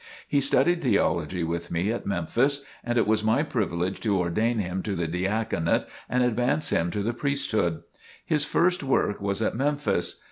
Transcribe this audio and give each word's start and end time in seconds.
He 0.27 0.41
studied 0.41 0.81
theology 0.81 1.43
with 1.43 1.69
me 1.69 1.91
at 1.91 2.07
Memphis, 2.07 2.65
and 2.83 2.97
it 2.97 3.05
was 3.05 3.23
my 3.23 3.43
privilege 3.43 3.99
to 3.99 4.17
ordain 4.17 4.57
him 4.57 4.81
to 4.81 4.95
the 4.95 5.07
diaconate 5.07 5.85
and 6.09 6.23
advance 6.23 6.69
him 6.71 6.89
to 6.89 7.03
the 7.03 7.13
priesthood. 7.13 7.83
His 8.25 8.43
first 8.43 8.81
work 8.81 9.21
was 9.21 9.43
at 9.43 9.53
Memphis. 9.53 10.19